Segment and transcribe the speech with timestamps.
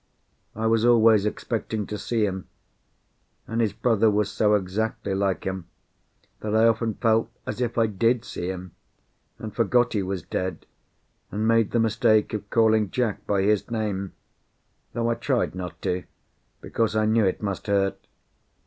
[0.55, 2.47] I was always expecting to see him,
[3.45, 5.67] and his brother was so exactly like him
[6.39, 8.71] that I often felt as if I did see him
[9.37, 10.65] and forgot he was dead,
[11.29, 14.13] and made the mistake of calling Jack by his name;
[14.93, 16.05] though I tried not to,
[16.61, 17.99] because I knew it must hurt.